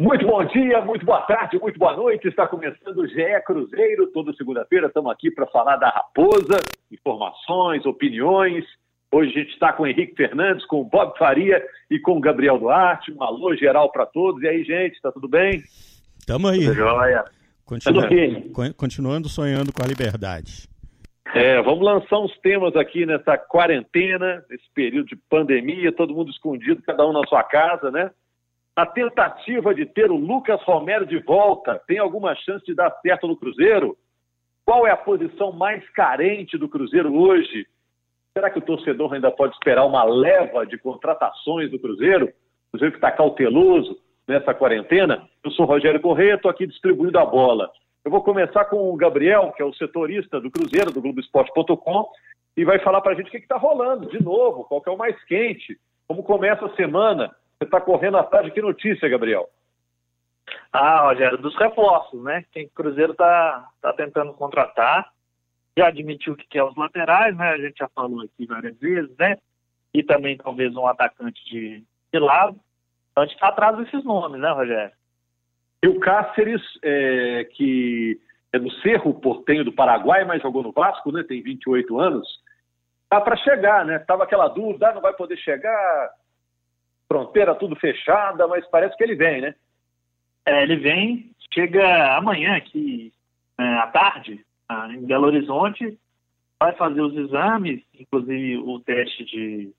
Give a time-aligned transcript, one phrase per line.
[0.00, 2.28] Muito bom dia, muito boa tarde, muito boa noite.
[2.28, 4.06] Está começando o GE Cruzeiro.
[4.12, 8.64] Toda segunda-feira estamos aqui para falar da Raposa, informações, opiniões.
[9.10, 12.20] Hoje a gente está com o Henrique Fernandes, com o Bob Faria e com o
[12.20, 13.10] Gabriel Duarte.
[13.10, 14.40] Um alô geral para todos.
[14.40, 15.64] E aí, gente, está tudo bem?
[16.16, 16.60] Estamos aí.
[16.60, 17.24] Tudo jóia.
[17.64, 18.08] Continua,
[18.76, 20.68] continuando sonhando com a liberdade.
[21.34, 26.82] É, vamos lançar uns temas aqui nessa quarentena, nesse período de pandemia, todo mundo escondido,
[26.82, 28.12] cada um na sua casa, né?
[28.78, 33.26] A tentativa de ter o Lucas Romero de volta tem alguma chance de dar certo
[33.26, 33.98] no Cruzeiro?
[34.64, 37.66] Qual é a posição mais carente do Cruzeiro hoje?
[38.32, 42.26] Será que o torcedor ainda pode esperar uma leva de contratações do Cruzeiro?
[42.26, 45.28] O Cruzeiro que está cauteloso nessa quarentena.
[45.42, 47.68] Eu sou Rogério Corrêa, estou aqui distribuindo a bola.
[48.04, 52.08] Eu vou começar com o Gabriel, que é o setorista do Cruzeiro, do Globoesporte.com,
[52.56, 54.92] e vai falar para a gente o que está rolando de novo, qual que é
[54.92, 59.48] o mais quente, como começa a semana, você está correndo atrás de que notícia, Gabriel?
[60.72, 62.44] Ah, Rogério, dos reforços, né?
[62.52, 65.10] Quem Cruzeiro está tá tentando contratar.
[65.76, 67.50] Já admitiu que quer os laterais, né?
[67.50, 69.36] A gente já falou aqui várias vezes, né?
[69.92, 72.58] E também talvez um atacante de, de lado.
[73.10, 74.92] Então a gente está atrás desses nomes, né, Rogério?
[75.82, 78.20] E o Cáceres, é, que
[78.52, 81.24] é do Cerro Portenho do Paraguai, mas jogou no Vasco, né?
[81.24, 82.28] Tem 28 anos.
[83.08, 83.98] Tá para chegar, né?
[83.98, 86.10] Tava aquela dúvida, ah, não vai poder chegar
[87.08, 89.54] fronteira tudo fechada, mas parece que ele vem, né?
[90.44, 93.12] É, ele vem, chega amanhã aqui
[93.58, 94.44] é, à tarde,
[94.90, 95.98] em Belo Horizonte,
[96.60, 99.72] vai fazer os exames, inclusive o teste de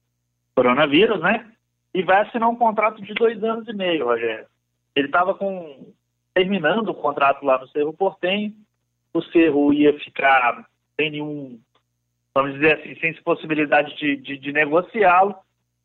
[0.55, 1.45] coronavírus, né?
[1.93, 4.45] E vai assinar um contrato de dois anos e meio, Rogério.
[4.95, 5.93] Ele estava com
[6.33, 8.55] terminando o contrato lá no Cerro Portem,
[9.13, 11.59] o Cerro ia ficar sem nenhum,
[12.33, 15.35] vamos dizer assim, sem possibilidade de, de, de negociá-lo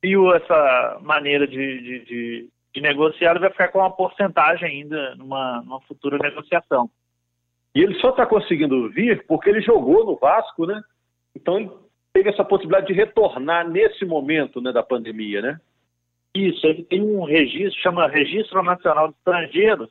[0.05, 5.15] viu essa maneira de, de, de, de negociar, ele vai ficar com uma porcentagem ainda
[5.15, 6.91] numa, numa futura negociação.
[7.75, 10.83] E ele só está conseguindo vir porque ele jogou no Vasco, né?
[11.35, 11.71] Então ele
[12.13, 15.61] teve essa possibilidade de retornar nesse momento né, da pandemia, né?
[16.35, 19.89] Isso, ele tem um registro, chama Registro Nacional de Estrangeiros,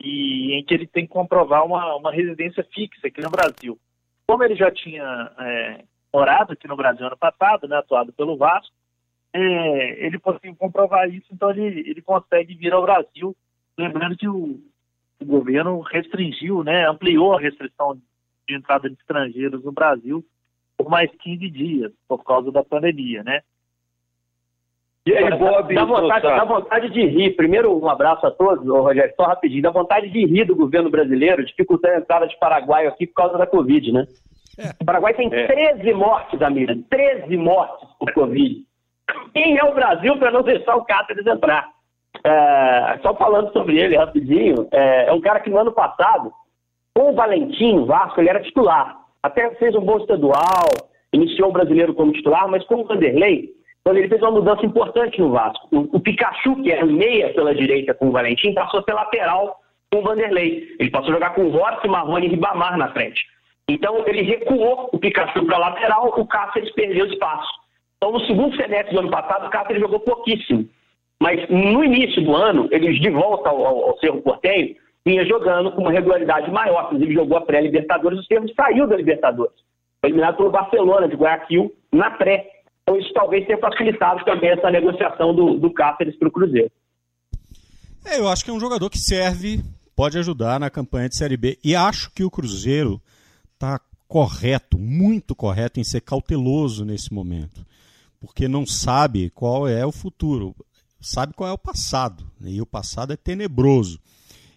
[0.00, 3.78] e em que ele tem que comprovar uma, uma residência fixa aqui no Brasil.
[4.26, 8.74] Como ele já tinha é, morado aqui no Brasil ano passado, né, atuado pelo Vasco,
[9.34, 13.36] é, ele conseguiu comprovar isso, então ele, ele consegue vir ao Brasil.
[13.76, 14.60] Lembrando que o,
[15.20, 17.98] o governo restringiu, né, ampliou a restrição
[18.48, 20.24] de entrada de estrangeiros no Brasil
[20.76, 23.40] por mais 15 dias, por causa da pandemia, né?
[25.06, 27.36] E aí, Bob, dá, vontade, dá vontade de rir.
[27.36, 29.62] Primeiro, um abraço a todos, Rogério, só rapidinho.
[29.62, 33.36] Dá vontade de rir do governo brasileiro, dificultando a entrada de Paraguai aqui por causa
[33.36, 34.06] da Covid, né?
[34.58, 34.70] É.
[34.80, 35.46] O Paraguai tem é.
[35.46, 36.74] 13 mortes, amiga.
[36.88, 38.64] 13 mortes por Covid.
[39.32, 41.68] Quem é o Brasil para não deixar o Cáceres entrar?
[42.22, 46.32] É, só falando sobre ele rapidinho, é, é, um cara que no ano passado,
[46.94, 48.96] com o Valentim, Vasco, ele era titular.
[49.22, 50.70] Até fez um bom estadual,
[51.12, 53.50] iniciou o brasileiro como titular, mas com o Vanderlei,
[53.82, 55.68] quando ele fez uma mudança importante no Vasco.
[55.70, 59.60] O, o Pikachu, que era meia pela direita com o Valentim, passou a ser lateral
[59.92, 60.74] com o Vanderlei.
[60.78, 63.22] Ele passou a jogar com o Rossi, Marrone e Ribamar na frente.
[63.68, 67.63] Então ele recuou o Pikachu para lateral, o Cáceres perdeu espaço.
[68.04, 70.68] Então, no segundo semestre do ano passado, o Cáceres jogou pouquíssimo.
[71.18, 74.22] Mas no início do ano, ele de volta ao, ao, ao Cerro
[75.06, 76.84] vinha jogando com uma regularidade maior.
[76.84, 78.18] Inclusive, jogou a pré-Libertadores.
[78.18, 79.54] O Cerro saiu da Libertadores.
[80.02, 82.46] Foi eliminado pelo Barcelona de Guayaquil na pré.
[82.82, 86.70] Então, isso talvez tenha facilitado também essa negociação do, do Cáceres para o Cruzeiro.
[88.04, 89.62] É, eu acho que é um jogador que serve,
[89.96, 91.58] pode ajudar na campanha de Série B.
[91.64, 93.00] E acho que o Cruzeiro
[93.54, 97.64] está correto, muito correto em ser cauteloso nesse momento
[98.24, 100.56] porque não sabe qual é o futuro,
[100.98, 102.52] sabe qual é o passado, né?
[102.52, 104.00] e o passado é tenebroso.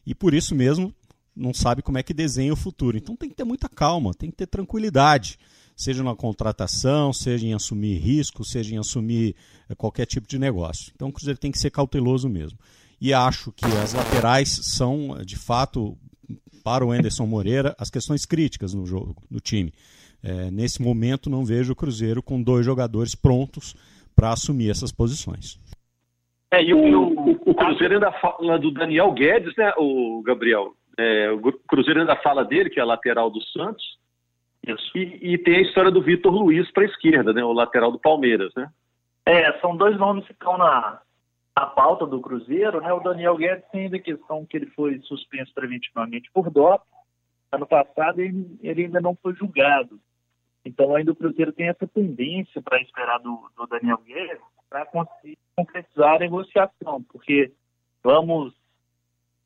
[0.05, 0.95] E por isso mesmo
[1.35, 2.97] não sabe como é que desenha o futuro.
[2.97, 5.37] Então tem que ter muita calma, tem que ter tranquilidade,
[5.75, 9.35] seja na contratação, seja em assumir risco, seja em assumir
[9.69, 10.93] eh, qualquer tipo de negócio.
[10.95, 12.57] Então o Cruzeiro tem que ser cauteloso mesmo.
[13.01, 15.97] E acho que as laterais são, de fato,
[16.63, 19.73] para o Anderson Moreira, as questões críticas no jogo, no time.
[20.27, 23.73] É, nesse momento, não vejo o Cruzeiro com dois jogadores prontos
[24.13, 25.57] para assumir essas posições.
[26.51, 30.73] É, e o, o, o, Cruzeiro ainda fala do Daniel Guedes, né, o Gabriel?
[30.97, 33.97] É, o Cruzeiro ainda fala dele, que é lateral do Santos.
[34.67, 34.97] Isso.
[34.97, 37.99] E, e tem a história do Vitor Luiz para a esquerda, né, o lateral do
[37.99, 38.69] Palmeiras, né?
[39.25, 40.99] É, são dois nomes que estão na,
[41.55, 42.91] na pauta do Cruzeiro, né?
[42.91, 46.83] O Daniel Guedes tem ainda a questão que ele foi suspenso preventivamente por doping.
[47.51, 49.99] Ano passado ele, ele ainda não foi julgado.
[50.67, 55.37] Então, ainda o Cruzeiro tem essa tendência para esperar do, do Daniel Guedes para conseguir
[55.55, 57.51] concretizar a negociação, porque
[58.03, 58.53] vamos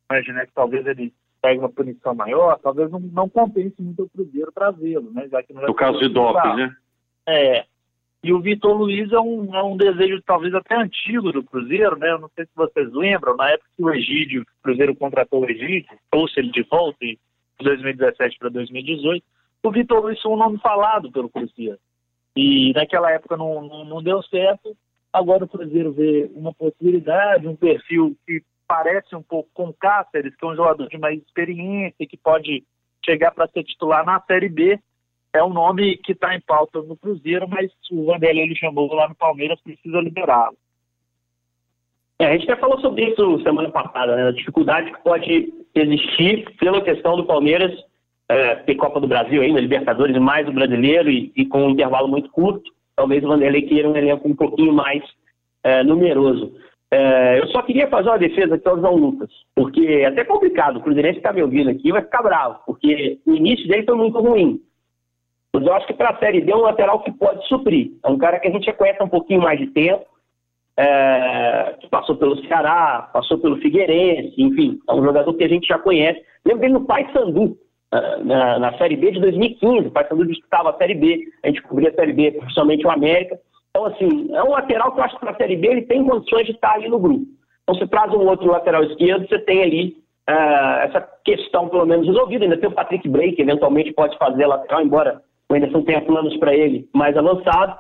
[0.10, 4.52] imaginar que talvez ele pegue uma punição maior, talvez não, não compense muito o Cruzeiro
[4.52, 5.28] trazê-lo, né?
[5.30, 6.76] Já que no caso de doping, né?
[7.28, 7.66] É.
[8.24, 12.12] E o Vitor Luiz é um, é um desejo talvez até antigo do Cruzeiro, né?
[12.12, 15.50] Eu não sei se vocês lembram, na época que o Egídio, o Cruzeiro contratou o
[15.50, 17.18] Egídio, trouxe ele de volta de
[17.60, 19.24] 2017 para 2018,
[19.64, 21.78] o Vitor Luiz foi um nome falado pelo Cruzeiro.
[22.36, 24.76] E naquela época não, não, não deu certo.
[25.12, 30.46] Agora o Cruzeiro vê uma possibilidade, um perfil que parece um pouco com Cáceres, que
[30.46, 32.64] é um jogador de mais experiência, que pode
[33.06, 34.80] chegar para ser titular na Série B.
[35.34, 39.08] É um nome que está em pauta no Cruzeiro, mas o Vanderlei ele chamou lá
[39.10, 40.58] no Palmeiras, precisa liberá-lo.
[42.20, 44.28] É, a gente até falou sobre isso semana passada, né?
[44.28, 47.72] A dificuldade que pode existir pela questão do Palmeiras
[48.32, 52.08] é, ter Copa do Brasil ainda, Libertadores, mais o brasileiro e, e, com um intervalo
[52.08, 52.72] muito curto.
[52.96, 55.04] Talvez o Vanderlei queira um elenco um pouquinho mais
[55.64, 56.54] é, numeroso.
[56.90, 60.78] É, eu só queria fazer uma defesa aqui ao João Lucas, porque é até complicado.
[60.78, 64.20] O Cruzeirense está me ouvindo aqui vai ficar bravo, porque o início dele foi muito
[64.20, 64.62] ruim.
[65.54, 67.92] Mas eu acho que para a Série D é um lateral que pode suprir.
[68.04, 70.06] É um cara que a gente já conhece um pouquinho mais de tempo,
[70.78, 75.68] é, que passou pelo Ceará, passou pelo Figueirense, enfim, é um jogador que a gente
[75.68, 76.22] já conhece.
[76.46, 77.58] Lembro dele no Paysandu,
[78.24, 79.88] na, na Série B de 2015.
[79.88, 83.40] O Paysandu disputava a Série B, a gente cobria a Série B, principalmente o América.
[83.70, 86.06] Então, assim, é um lateral que eu acho que para a Série B ele tem
[86.06, 87.26] condições de estar ali no grupo.
[87.64, 89.96] Então, você traz um outro lateral esquerdo, você tem ali
[90.30, 92.46] uh, essa questão pelo menos resolvida.
[92.46, 96.54] Ainda tem o Patrick que eventualmente pode fazer lateral, embora o Anderson tenha planos para
[96.54, 97.78] ele mais avançado.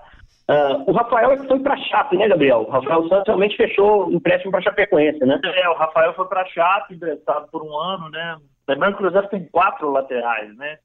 [0.50, 2.66] Uh, o Rafael é que foi para Chape, né, Gabriel?
[2.68, 5.40] O Rafael Santos realmente fechou o empréstimo para Chapecoense, né?
[5.44, 8.38] É, o Rafael foi para Chape, emprestado por um ano, né?
[8.72, 10.78] Lembrando que o Cruzeiro tem quatro laterais, né?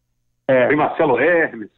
[0.49, 0.69] É.
[0.69, 1.71] Tem Marcelo Hermes.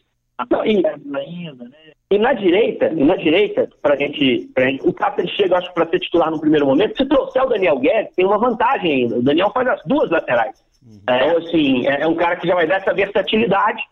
[0.50, 1.76] Não, e, ainda, né?
[2.10, 5.88] e na direita, e na direita, pra gente, pra gente o Cáceres chega, acho, para
[5.88, 6.96] ser titular no primeiro momento.
[6.96, 9.18] Se trouxer o Daniel Guedes, tem uma vantagem ainda.
[9.18, 10.64] O Daniel faz as duas laterais.
[10.86, 11.00] Uhum.
[11.08, 13.82] É, assim, é, é, um cara que já vai dar essa versatilidade.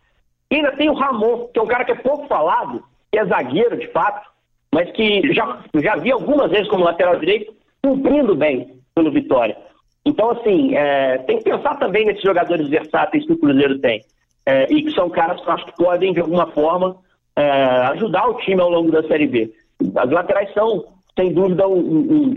[0.50, 3.26] E ainda tem o Ramon, que é um cara que é pouco falado, que é
[3.26, 4.30] zagueiro, de fato,
[4.72, 7.52] mas que já, já vi algumas vezes como lateral direito,
[7.82, 9.56] cumprindo bem pelo Vitória.
[10.06, 14.00] Então, assim, é, tem que pensar também nesses jogadores versáteis que o Cruzeiro tem.
[14.46, 16.96] É, e que são caras que eu acho que podem, de alguma forma,
[17.34, 17.50] é,
[17.88, 19.52] ajudar o time ao longo da Série B.
[19.96, 20.84] As laterais são,
[21.18, 21.80] sem dúvida, um,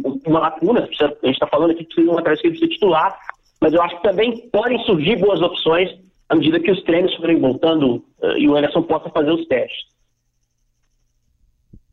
[0.03, 0.81] um, uma lacuna.
[0.81, 3.15] A gente está falando aqui que precisa de um lateral esquerdo titular,
[3.61, 5.91] mas eu acho que também podem surgir boas opções
[6.27, 9.85] à medida que os treinos forem voltando uh, e o Anderson possa fazer os testes.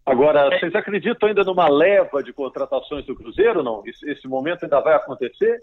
[0.06, 3.82] Agora, vocês acreditam ainda numa leva de contratações do Cruzeiro, não?
[3.84, 5.58] Esse, esse momento ainda vai acontecer?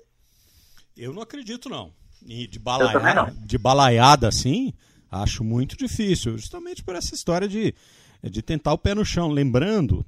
[0.97, 1.93] Eu não acredito, não.
[2.27, 4.73] E de balaiada, de balaiada assim,
[5.09, 6.37] acho muito difícil.
[6.37, 7.73] Justamente por essa história de,
[8.21, 9.29] de tentar o pé no chão.
[9.29, 10.05] Lembrando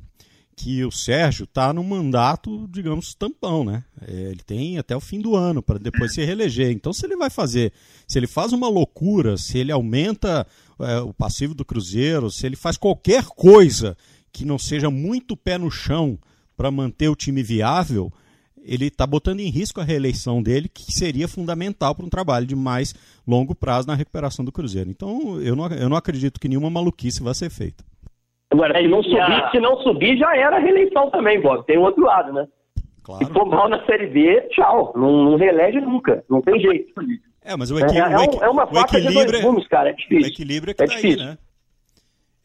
[0.53, 3.83] que o Sérgio está no mandato, digamos, tampão, né?
[4.05, 6.71] É, ele tem até o fim do ano para depois se reeleger.
[6.71, 7.73] Então, se ele vai fazer,
[8.07, 10.47] se ele faz uma loucura, se ele aumenta
[10.79, 13.97] é, o passivo do Cruzeiro, se ele faz qualquer coisa
[14.35, 16.19] que não seja muito pé no chão
[16.57, 18.11] para manter o time viável,
[18.61, 22.55] ele está botando em risco a reeleição dele, que seria fundamental para um trabalho de
[22.55, 22.93] mais
[23.25, 24.89] longo prazo na recuperação do Cruzeiro.
[24.89, 27.83] Então, eu não, eu não acredito que nenhuma maluquice vá ser feita.
[28.51, 31.65] Agora, se não subir, se não subir já era a reeleição também, Bob.
[31.65, 32.45] Tem o outro lado, né?
[33.03, 33.25] Claro.
[33.25, 34.93] Se for mal na Série B, tchau.
[34.95, 36.23] Não, não reelege nunca.
[36.29, 36.91] Não tem jeito.
[37.43, 39.89] É, mas o, equi é, é, um, é uma faca de dois gumes, cara.
[39.89, 40.23] É difícil.
[40.23, 41.21] O equilíbrio é que é tá difícil.
[41.21, 41.37] aí, né?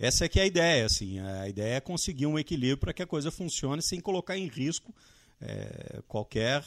[0.00, 1.18] Essa é que é a ideia, assim.
[1.20, 4.94] A ideia é conseguir um equilíbrio para que a coisa funcione sem colocar em risco
[5.40, 6.64] é, qualquer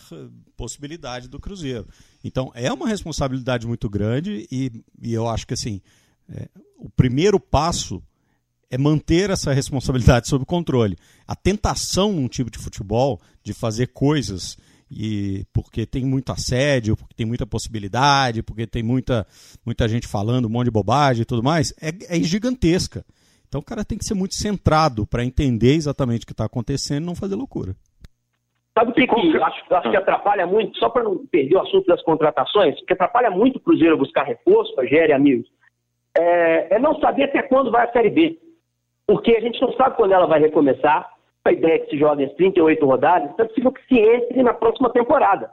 [0.55, 1.87] possibilidade do Cruzeiro.
[2.23, 4.71] Então, é uma responsabilidade muito grande e,
[5.01, 5.81] e eu acho que, assim,
[6.29, 6.47] é,
[6.77, 8.03] o primeiro passo
[8.69, 10.95] é manter essa responsabilidade sob controle.
[11.27, 14.57] A tentação num tipo de futebol de fazer coisas
[14.89, 19.25] e porque tem muito assédio, porque tem muita possibilidade, porque tem muita,
[19.65, 23.03] muita gente falando um monte de bobagem e tudo mais, é, é gigantesca.
[23.53, 27.03] Então o cara tem que ser muito centrado para entender exatamente o que está acontecendo
[27.03, 27.75] e não fazer loucura.
[28.73, 31.85] Sabe o que, que acho, acho que atrapalha muito, só para não perder o assunto
[31.85, 35.47] das contratações, que atrapalha muito o Cruzeiro buscar reforço, Rogério e amigos,
[36.17, 38.39] é, é, não saber até quando vai a Série B.
[39.05, 41.11] Porque a gente não sabe quando ela vai recomeçar,
[41.45, 44.41] a ideia é que se joga em 38 rodadas, então é possível que se entre
[44.41, 45.51] na próxima temporada.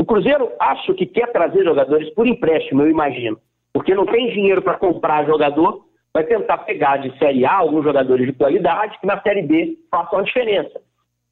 [0.00, 3.38] O Cruzeiro acho que quer trazer jogadores por empréstimo, eu imagino.
[3.72, 8.26] Porque não tem dinheiro para comprar jogador vai tentar pegar de Série A alguns jogadores
[8.26, 10.80] de qualidade que na Série B façam a diferença,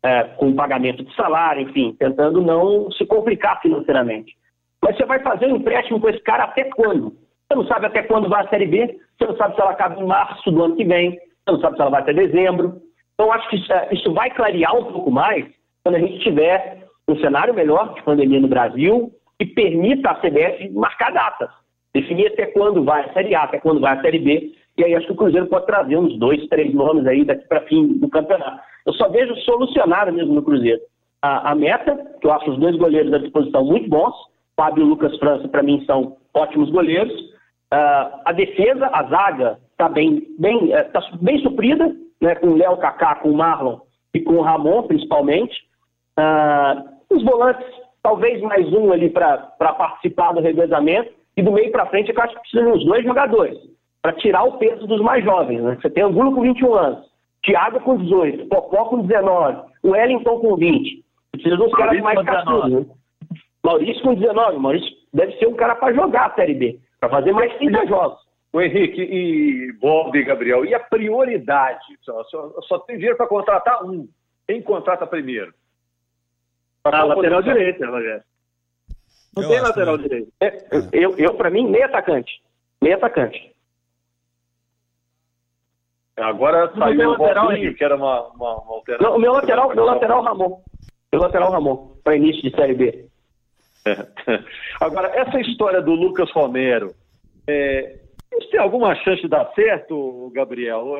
[0.02, 4.36] é, com pagamento de salário, enfim, tentando não se complicar financeiramente.
[4.82, 7.16] Mas você vai fazer um empréstimo com esse cara até quando?
[7.48, 10.00] Você não sabe até quando vai a Série B, você não sabe se ela acaba
[10.00, 12.80] em março do ano que vem, você não sabe se ela vai até dezembro.
[13.14, 15.44] Então, acho que isso, é, isso vai clarear um pouco mais
[15.82, 20.68] quando a gente tiver um cenário melhor de pandemia no Brasil que permita a CBF
[20.70, 21.48] marcar datas,
[21.94, 24.94] definir até quando vai a Série A, até quando vai a Série B, e aí
[24.94, 28.08] acho que o Cruzeiro pode trazer uns dois, três nomes aí daqui para fim do
[28.08, 28.60] campeonato.
[28.86, 30.80] Eu só vejo solucionado mesmo no Cruzeiro.
[31.20, 34.14] A, a, meta, que eu acho os dois goleiros à disposição muito bons,
[34.56, 37.12] Fábio e Lucas França, para mim, são ótimos goleiros.
[37.72, 42.56] Uh, a defesa, a zaga, está bem, bem, uh, tá bem suprida, né, com o
[42.56, 43.78] Léo Kaká, com o Marlon
[44.14, 45.54] e com o Ramon, principalmente.
[46.18, 47.66] Uh, os volantes,
[48.02, 51.18] talvez mais um ali para participar do revezamento.
[51.36, 53.56] E do meio para frente, eu acho que precisa de uns dois jogadores,
[54.02, 55.62] para tirar o peso dos mais jovens.
[55.62, 55.78] Né?
[55.80, 57.06] Você tem Angulo com 21 anos,
[57.42, 61.04] Thiago com 18, Popó com 19, o Wellington com 20.
[61.32, 62.72] Precisa de uns caras mais cascudos.
[62.72, 62.86] Né?
[63.62, 64.58] Maurício com 19.
[64.58, 68.18] Maurício deve ser um cara para jogar a Série B, para fazer mais 30 jogos.
[68.50, 71.84] O Henrique e Bob e Gabriel, e a prioridade?
[72.00, 74.08] Só, só, só tem dinheiro para contratar um.
[74.46, 75.52] Quem contrata primeiro?
[76.84, 78.22] Ah, lateral direito, Rogério.
[79.36, 80.32] Não eu tem lateral direito.
[80.40, 82.40] É, eu, eu para mim, meio atacante.
[82.80, 83.54] Meio atacante.
[86.18, 89.10] Agora saiu o Bobinho, que era uma, uma, uma alternativa.
[89.10, 90.60] Não, o meu lateral, meu lateral Ramon.
[91.12, 93.06] Meu lateral Ramon, para início de Série B.
[93.86, 94.42] É.
[94.80, 96.92] Agora, essa história do Lucas Romero,
[97.46, 97.98] é,
[98.50, 100.96] tem alguma chance de dar certo, Gabriel?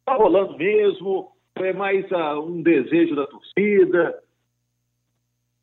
[0.00, 1.32] Está rolando mesmo?
[1.56, 4.18] É mais uh, um desejo da torcida?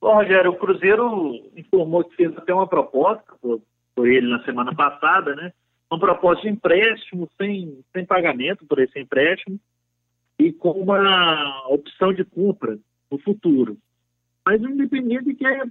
[0.01, 3.61] Bom, Rogério, o Cruzeiro informou que fez até uma proposta por,
[3.95, 5.53] por ele na semana passada, né?
[5.91, 9.59] Uma proposta de empréstimo sem, sem pagamento por esse empréstimo
[10.37, 12.77] e com uma opção de compra
[13.09, 13.77] no futuro.
[14.45, 15.67] Mas o Independente quer,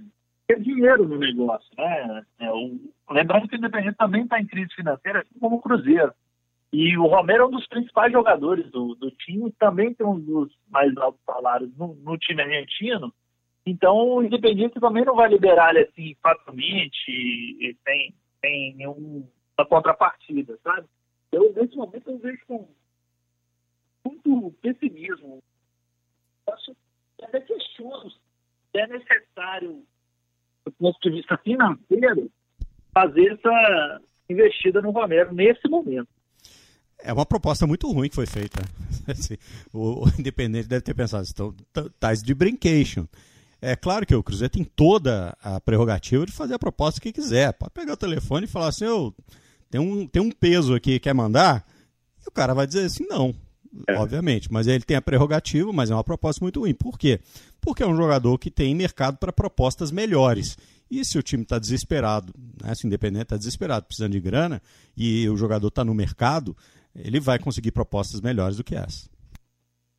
[0.47, 2.23] quer dinheiro no negócio, né?
[2.39, 2.79] É, o,
[3.09, 6.13] lembrando que o Independente também está em crise financeira, assim como o Cruzeiro.
[6.73, 10.53] E o Romero é um dos principais jogadores do, do time, também tem um dos
[10.69, 13.13] mais altos salários no, no time argentino.
[13.65, 18.75] Então, o Independiente também não vai liberar ele assim facilmente sem, sem
[19.57, 20.87] nenhuma contrapartida, sabe?
[21.31, 22.67] Eu, nesse momento, eu vejo com
[24.05, 25.41] muito pessimismo.
[26.47, 26.75] Acho,
[27.21, 28.17] até questiono se
[28.75, 29.83] é necessário,
[30.65, 32.31] do ponto de vista financeiro,
[32.93, 36.07] fazer essa investida no Romero nesse momento.
[36.99, 38.61] É uma proposta muito ruim que foi feita.
[39.73, 41.53] o, Independente deve ter pensado, estão
[41.99, 43.05] tais de brincation.
[43.61, 47.53] É claro que o Cruzeiro tem toda a prerrogativa de fazer a proposta que quiser.
[47.53, 49.13] Pode pegar o telefone e falar assim, oh,
[49.75, 51.65] tem, um, tem um peso aqui, quer mandar?
[52.25, 53.33] E o cara vai dizer assim, não,
[53.89, 53.95] é.
[53.95, 54.51] obviamente.
[54.51, 56.73] Mas ele tem a prerrogativa, mas é uma proposta muito ruim.
[56.73, 57.19] Por quê?
[57.59, 60.57] Porque é um jogador que tem mercado para propostas melhores.
[60.89, 62.31] E se o time está desesperado,
[62.63, 64.61] né, se o Independente está desesperado, precisando de grana,
[64.95, 66.55] e o jogador está no mercado,
[66.95, 69.09] ele vai conseguir propostas melhores do que essa.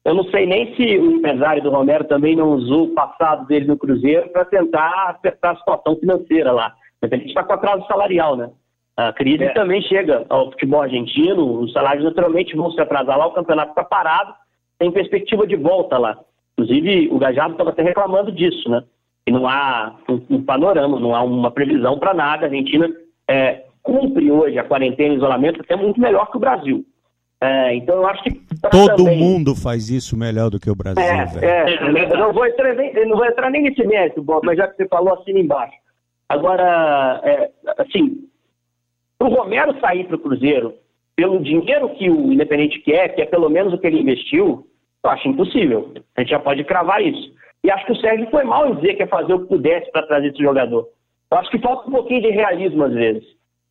[0.06, 3.66] Eu não sei nem se o empresário do Romero também não usou o passado dele
[3.66, 6.74] no Cruzeiro para tentar acertar a situação financeira lá.
[7.02, 8.50] Mas a gente está com atraso salarial, né?
[8.96, 9.52] A crise é.
[9.52, 13.84] também chega ao futebol argentino, os salários naturalmente vão se atrasar lá, o campeonato está
[13.84, 14.32] parado,
[14.78, 16.18] tem perspectiva de volta lá.
[16.52, 18.82] Inclusive, o Gajardo estava até reclamando disso, né?
[19.26, 22.46] E não há um, um panorama, não há uma previsão para nada.
[22.46, 22.88] A Argentina
[23.28, 26.84] é, cumpre hoje a quarentena e isolamento até muito melhor que o Brasil.
[27.40, 28.30] É, então eu acho que.
[28.70, 29.18] Todo também...
[29.18, 31.02] mundo faz isso melhor do que o Brasil.
[31.02, 34.66] É, é, não, vou entrar nem, não vou entrar nem nesse mérito, Bob, mas já
[34.66, 35.76] que você falou assim embaixo.
[36.28, 37.50] Agora, é,
[39.20, 40.74] assim, o Romero sair para o Cruzeiro
[41.14, 44.66] pelo dinheiro que o Independente quer, que é pelo menos o que ele investiu,
[45.02, 45.92] eu acho impossível.
[46.16, 47.34] A gente já pode cravar isso.
[47.64, 49.90] E acho que o Sérgio foi mal em dizer que ia fazer o que pudesse
[49.90, 50.86] para trazer esse jogador.
[51.30, 53.24] Eu acho que falta um pouquinho de realismo às vezes.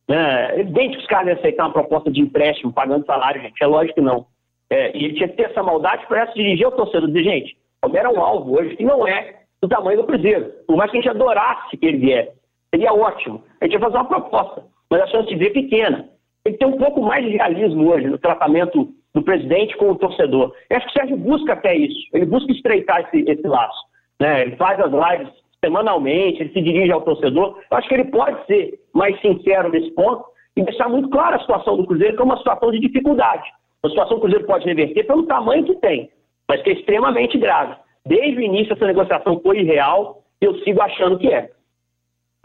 [0.08, 3.62] É evidente que os caras iam aceitar uma proposta de empréstimo pagando salário, gente.
[3.62, 4.26] É lógico que não.
[4.68, 7.08] É, e ele tinha que ter essa maldade para se dirigir ao torcedor.
[7.08, 10.52] Dizer, gente, o era um alvo hoje que não é do tamanho do Cruzeiro.
[10.66, 12.32] Por mais que a gente adorasse que ele viesse,
[12.70, 13.42] seria ótimo.
[13.60, 16.08] A gente ia fazer uma proposta, mas a chance de ver é pequena.
[16.44, 20.52] Tem um pouco mais de realismo hoje no tratamento do presidente com o torcedor.
[20.70, 21.98] Eu acho que o Sérgio busca até isso.
[22.12, 23.84] Ele busca estreitar esse, esse laço.
[24.20, 24.42] Né?
[24.42, 25.32] Ele faz as lives
[25.64, 27.58] semanalmente, ele se dirige ao torcedor.
[27.70, 30.24] Eu acho que ele pode ser mais sincero nesse ponto
[30.56, 33.44] e deixar muito clara a situação do Cruzeiro, que é uma situação de dificuldade.
[33.82, 36.10] Uma situação que o Cruzeiro pode reverter pelo tamanho que tem,
[36.48, 37.74] mas que é extremamente grave.
[38.06, 41.50] Desde o início, essa negociação foi irreal e eu sigo achando que é.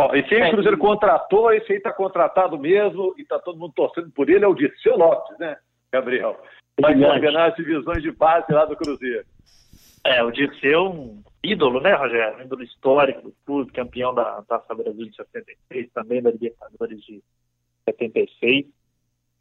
[0.02, 3.74] Ó, esse aí o Cruzeiro contratou, esse aí está contratado mesmo e está todo mundo
[3.76, 5.58] torcendo por ele, é o Dirceu Lopes, né,
[5.92, 6.42] Gabriel?
[6.80, 9.24] Vai coordenar as divisões de base lá do Cruzeiro.
[10.04, 12.40] É, o Dirceu, um ídolo, né, Rogério?
[12.40, 17.22] Um ídolo histórico do clube, campeão da Taça Brasil de 76, também da Libertadores de
[17.86, 18.66] 76.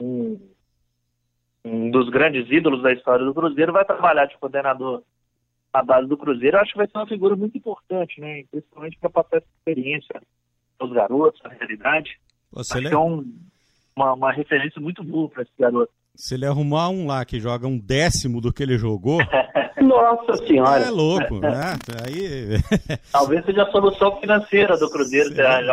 [0.02, 0.38] Um,
[1.64, 5.02] um dos grandes ídolos da história do Cruzeiro vai trabalhar de coordenador
[5.72, 8.42] a base do Cruzeiro, eu acho que vai ser uma figura muito importante, né?
[8.50, 10.20] Principalmente para passar essa experiência
[10.80, 12.18] aos garotos, a realidade.
[12.52, 13.24] Você acho é um,
[13.94, 15.92] uma, uma referência muito boa para esse garoto.
[16.14, 19.18] Se ele arrumar um lá que joga um décimo do que ele jogou.
[19.80, 20.84] Nossa senhora!
[20.84, 21.78] É louco, né?
[22.04, 22.58] Aí...
[23.10, 25.30] Talvez seja a solução financeira do Cruzeiro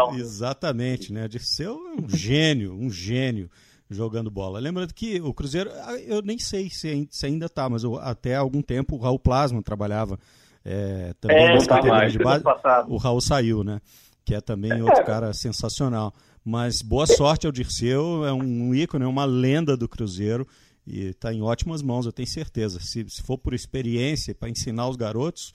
[0.09, 0.15] um...
[0.15, 1.27] Exatamente, né?
[1.27, 3.49] De ser um gênio, um gênio
[3.89, 4.59] jogando bola.
[4.59, 8.95] Lembrando que o Cruzeiro, ah, eu nem sei se, ainda está, mas até algum tempo
[8.95, 10.17] o Raul Plasma trabalhava
[10.63, 12.43] é, também é, nas categorias de base.
[12.87, 13.79] O Raul saiu, né?
[14.27, 14.83] Que é também é.
[14.83, 16.11] outro cara sensacional.
[16.45, 20.45] Mas boa sorte ao Dirceu, é um ícone, é uma lenda do Cruzeiro
[20.85, 22.77] e está em ótimas mãos, eu tenho certeza.
[22.81, 25.53] Se, se for por experiência, para ensinar os garotos,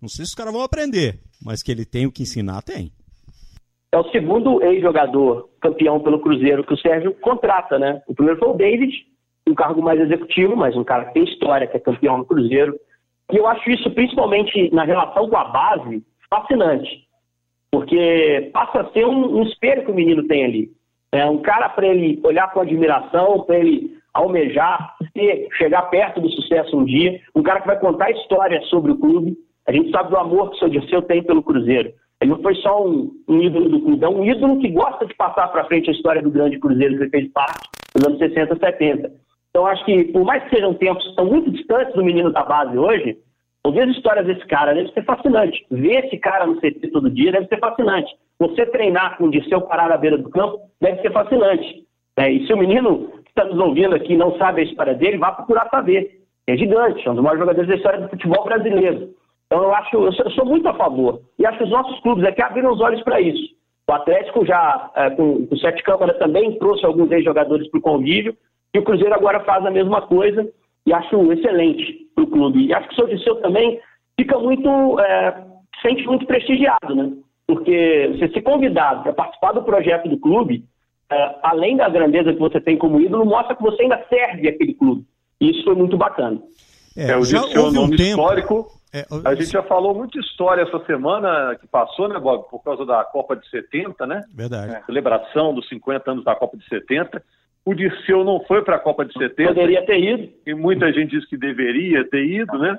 [0.00, 2.90] não sei se os caras vão aprender, mas que ele tem o que ensinar, tem.
[3.92, 8.02] É o segundo ex-jogador campeão pelo Cruzeiro que o Sérgio contrata, né?
[8.08, 8.90] O primeiro foi o David,
[9.46, 12.74] um cargo mais executivo, mas um cara que tem história, que é campeão no Cruzeiro.
[13.30, 17.04] E eu acho isso, principalmente na relação com a base, fascinante
[17.74, 20.70] porque passa a ser um, um espelho que o menino tem ali.
[21.10, 26.30] É um cara para ele olhar com admiração, para ele almejar, ter, chegar perto do
[26.30, 29.36] sucesso um dia, um cara que vai contar histórias sobre o clube.
[29.66, 31.92] A gente sabe do amor que o seu Dirceu tem pelo Cruzeiro.
[32.20, 35.14] Ele não foi só um, um, ídolo do clube, é um ídolo que gosta de
[35.16, 39.10] passar para frente a história do grande Cruzeiro que fez parte nos anos 60, 70.
[39.50, 42.44] Então, acho que, por mais que sejam tempos que tão muito distantes do menino da
[42.44, 43.18] base hoje,
[43.66, 45.64] Ouvir as histórias desse cara deve ser fascinante.
[45.70, 48.14] Ver esse cara no CT todo dia deve ser fascinante.
[48.38, 51.82] Você treinar com o Dirceu parar na beira do campo deve ser fascinante.
[52.18, 55.16] É, e se o menino que está nos ouvindo aqui não sabe a história dele,
[55.16, 56.20] vá procurar saber.
[56.46, 59.14] É gigante, é um dos maiores jogadores da história do futebol brasileiro.
[59.46, 61.22] Então eu acho, eu sou, eu sou muito a favor.
[61.38, 63.54] E acho que os nossos clubes aqui abriram os olhos para isso.
[63.88, 67.82] O Atlético já, é, com, com o Sete Câmara, também trouxe alguns ex-jogadores para o
[67.82, 68.36] convívio.
[68.74, 70.46] E o Cruzeiro agora faz a mesma coisa
[70.86, 72.66] e acho excelente para o clube.
[72.66, 73.80] E acho que o seu Disseu também
[74.18, 75.44] fica muito, é,
[75.82, 77.12] sente muito prestigiado, né?
[77.46, 80.64] Porque você ser convidado para participar do projeto do clube,
[81.10, 84.74] é, além da grandeza que você tem como ídolo, mostra que você ainda serve aquele
[84.74, 85.04] clube.
[85.40, 86.40] E isso foi muito bacana.
[86.96, 88.10] É, é o Disseu é um nome tempo...
[88.10, 88.66] histórico.
[88.94, 92.86] É, a gente já falou muita história essa semana que passou, né, Bob, por causa
[92.86, 94.22] da Copa de 70, né?
[94.32, 94.76] Verdade.
[94.76, 97.20] É, celebração dos 50 anos da Copa de 70.
[97.64, 99.48] O Dirceu não foi para a Copa de 70.
[99.48, 100.28] Poderia ter ido.
[100.46, 102.78] E muita gente diz que deveria ter ido, né?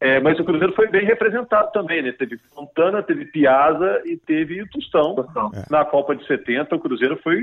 [0.00, 2.12] É, mas o Cruzeiro foi bem representado também, né?
[2.12, 5.64] Teve Fontana, teve Piazza e teve o Tostão é.
[5.70, 6.76] na Copa de 70.
[6.76, 7.42] O Cruzeiro foi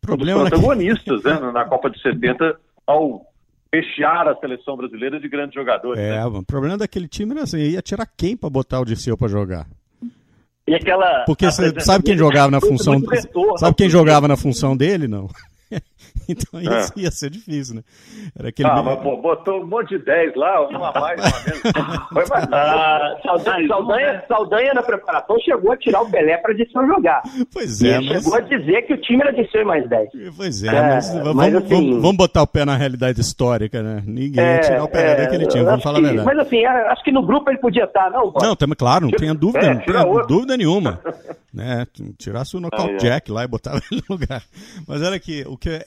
[0.00, 1.38] Problema um dos protagonistas né?
[1.52, 3.26] na Copa de 70 ao
[3.70, 6.00] fechar a seleção brasileira de grandes jogadores.
[6.00, 6.26] É, né?
[6.26, 9.66] o problema daquele time era assim, ia tirar quem para botar o Dirceu para jogar?
[10.66, 13.00] E aquela Porque sabe quem jogava na função
[13.56, 15.28] sabe quem jogava na função dele não?
[16.28, 16.86] então ia, é.
[16.96, 17.82] ia ser difícil, né?
[18.38, 22.08] Era aquele ah, mas pô, botou um monte de 10 lá, uma mais, uma menos.
[22.12, 22.48] Foi mais.
[22.52, 27.22] Ah, Saldanha, Saldanha, Saldanha, na preparação chegou a tirar o Pelé para Dirceu jogar.
[27.52, 28.22] Pois é, mas...
[28.22, 30.10] Chegou a dizer que o time era de ser mais 10.
[30.36, 31.68] Pois é, é mas, vamos, mas assim...
[31.68, 34.02] vamos, vamos, botar o pé na realidade histórica, né?
[34.06, 36.26] Ninguém é, ia tirar o Pelé é, daquele time, vamos falar que, a verdade.
[36.26, 38.32] Mas assim, acho que no grupo ele podia estar, não?
[38.32, 38.44] Pode?
[38.44, 41.00] Não, também, claro, não tenha dúvida, é, não tenha dúvida nenhuma.
[41.52, 41.86] né?
[42.16, 44.42] Tirasse o Knockout ah, Jack lá e botava ele no lugar.
[44.86, 45.84] Mas olha aqui, o que é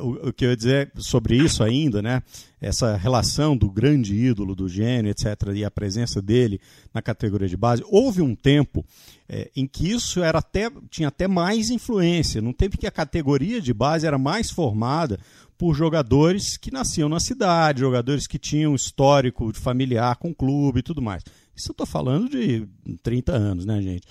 [0.00, 2.22] o, o, que eu ia dizer sobre isso ainda, né?
[2.60, 6.60] Essa relação do grande ídolo, do gênio, etc., e a presença dele
[6.92, 7.82] na categoria de base.
[7.86, 8.84] Houve um tempo
[9.28, 13.60] é, em que isso era até, tinha até mais influência, num tempo que a categoria
[13.60, 15.18] de base era mais formada
[15.56, 20.82] por jogadores que nasciam na cidade, jogadores que tinham histórico familiar com o clube e
[20.82, 21.22] tudo mais.
[21.54, 22.66] Isso eu estou falando de
[23.02, 24.06] 30 anos, né, gente?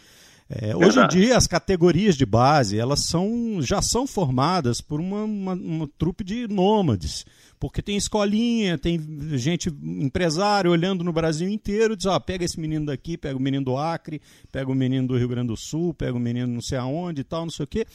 [0.52, 5.24] É, hoje em dia, as categorias de base elas são, já são formadas por uma,
[5.24, 7.24] uma, uma trupe de nômades,
[7.60, 9.00] porque tem escolinha, tem
[9.38, 13.64] gente, empresário olhando no Brasil inteiro, diz, ó, pega esse menino daqui, pega o menino
[13.64, 14.20] do Acre,
[14.52, 17.24] pega o menino do Rio Grande do Sul, pega o menino não sei aonde e
[17.24, 17.86] tal, não sei o quê.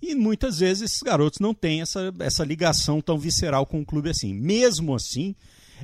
[0.00, 4.10] E muitas vezes esses garotos não têm essa, essa ligação tão visceral com o clube
[4.10, 4.32] assim.
[4.32, 5.34] Mesmo assim,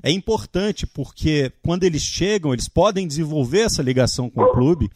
[0.00, 4.88] é importante porque quando eles chegam, eles podem desenvolver essa ligação com o clube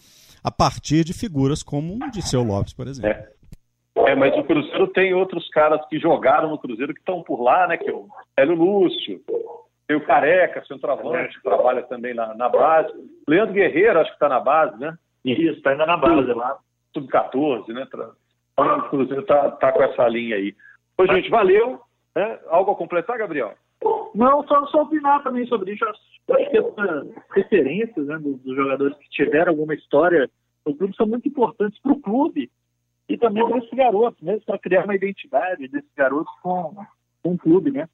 [0.47, 3.11] a partir de figuras como o Disseu Lopes, por exemplo.
[3.11, 4.13] É.
[4.13, 4.15] é.
[4.15, 7.77] mas o Cruzeiro tem outros caras que jogaram no Cruzeiro que estão por lá, né?
[7.77, 8.07] Que é o
[8.37, 9.21] Hélio Lúcio,
[9.89, 12.93] tem o Careca, centroavante, que trabalha também na, na base.
[13.27, 14.97] Leandro Guerreiro, acho que está na base, né?
[15.25, 16.57] Isso, está ainda na base lá.
[16.95, 17.85] Sub-14, né?
[17.89, 20.55] Então, o Cruzeiro está tá com essa linha aí.
[20.97, 21.81] Pois, gente, valeu.
[22.15, 22.39] Né?
[22.49, 23.55] Algo a completar, Gabriel?
[24.17, 25.85] Não, só, só opinar também sobre isso.
[25.85, 30.29] Acho que essas referências né, dos, dos, jogadores que tiveram alguma história
[30.65, 32.51] no clube são muito importantes para o clube
[33.09, 36.75] e também para esses garotos, mesmo para criar uma identidade desses garotos com,
[37.23, 37.89] com o clube, né?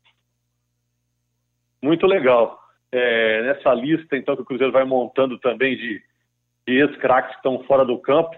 [1.82, 2.58] Muito legal.
[2.92, 6.02] é, nessa lista então que o Cruzeiro vai montando também de,
[6.66, 8.30] de ex-craques que estão fora do campo.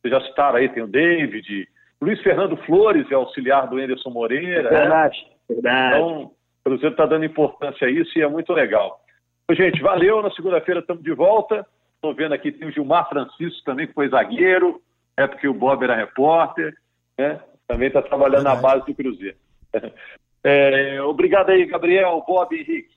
[0.00, 1.68] Vocês já citaram aí, tem o David,
[2.00, 4.68] Luiz Fernando Flores é auxiliar do Anderson Moreira.
[4.68, 5.54] Verdade, né?
[5.54, 5.96] verdade.
[5.96, 6.30] Então,
[6.66, 9.00] o Cruzeiro está dando importância a isso e é muito legal.
[9.52, 10.20] Gente, valeu.
[10.20, 11.64] Na segunda-feira estamos de volta.
[11.94, 14.82] Estou vendo aqui, tem o Gilmar Francisco também, que foi zagueiro,
[15.16, 16.74] é porque o Bob era repórter,
[17.16, 17.40] né?
[17.68, 19.36] Também está trabalhando na base do Cruzeiro.
[20.48, 22.94] É, obrigado aí, Gabriel, Bob e Henrique.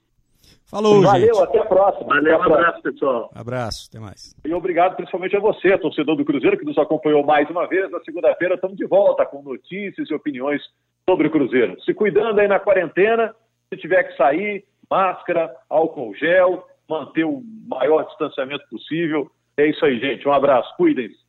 [0.69, 1.43] Falou, Valeu, gente.
[1.45, 2.07] até a próxima.
[2.07, 3.31] Valeu, um abraço, pessoal.
[3.33, 4.35] Abraço, até mais.
[4.45, 7.89] E obrigado principalmente a você, torcedor do Cruzeiro, que nos acompanhou mais uma vez.
[7.89, 10.61] Na segunda-feira estamos de volta com notícias e opiniões
[11.09, 11.81] sobre o Cruzeiro.
[11.81, 13.33] Se cuidando aí na quarentena,
[13.69, 19.29] se tiver que sair, máscara, álcool gel, manter o maior distanciamento possível.
[19.57, 20.27] É isso aí, gente.
[20.27, 20.75] Um abraço.
[20.75, 21.28] Cuidem-se.